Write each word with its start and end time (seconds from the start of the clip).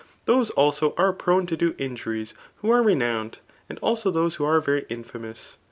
l*hose 0.27 0.49
also 0.57 0.95
[are 0.97 1.13
prone 1.13 1.45
to 1.45 1.55
do 1.55 1.75
injuries} 1.77 2.33
who 2.55 2.69
art^ 2.69 2.83
renowned, 2.83 3.37
tnd 3.69 3.77
also 3.83 4.11
dibse 4.11 4.37
who 4.37 4.43
are 4.43 4.59
very 4.59 4.81
inlamous. 4.89 5.57